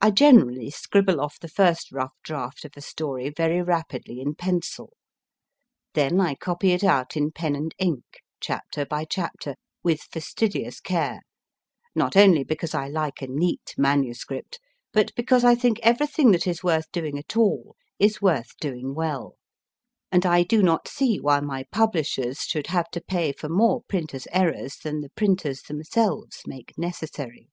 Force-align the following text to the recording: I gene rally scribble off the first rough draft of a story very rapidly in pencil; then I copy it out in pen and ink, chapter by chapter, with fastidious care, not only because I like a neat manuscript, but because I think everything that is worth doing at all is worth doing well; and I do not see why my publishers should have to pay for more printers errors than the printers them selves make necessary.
I 0.00 0.12
gene 0.12 0.44
rally 0.44 0.70
scribble 0.70 1.20
off 1.20 1.40
the 1.40 1.48
first 1.48 1.90
rough 1.90 2.14
draft 2.22 2.64
of 2.64 2.70
a 2.76 2.80
story 2.80 3.28
very 3.28 3.60
rapidly 3.60 4.20
in 4.20 4.36
pencil; 4.36 4.92
then 5.94 6.20
I 6.20 6.36
copy 6.36 6.70
it 6.70 6.84
out 6.84 7.16
in 7.16 7.32
pen 7.32 7.56
and 7.56 7.74
ink, 7.76 8.04
chapter 8.38 8.86
by 8.86 9.04
chapter, 9.04 9.56
with 9.82 10.00
fastidious 10.02 10.78
care, 10.78 11.22
not 11.92 12.14
only 12.16 12.44
because 12.44 12.72
I 12.72 12.86
like 12.86 13.20
a 13.20 13.26
neat 13.26 13.74
manuscript, 13.76 14.60
but 14.92 15.12
because 15.16 15.42
I 15.42 15.56
think 15.56 15.80
everything 15.82 16.30
that 16.30 16.46
is 16.46 16.62
worth 16.62 16.86
doing 16.92 17.18
at 17.18 17.36
all 17.36 17.74
is 17.98 18.22
worth 18.22 18.56
doing 18.60 18.94
well; 18.94 19.34
and 20.12 20.24
I 20.24 20.44
do 20.44 20.62
not 20.62 20.86
see 20.86 21.18
why 21.18 21.40
my 21.40 21.64
publishers 21.72 22.42
should 22.42 22.68
have 22.68 22.88
to 22.92 23.00
pay 23.00 23.32
for 23.32 23.48
more 23.48 23.82
printers 23.88 24.28
errors 24.30 24.76
than 24.76 25.00
the 25.00 25.10
printers 25.16 25.62
them 25.62 25.82
selves 25.82 26.42
make 26.46 26.78
necessary. 26.78 27.48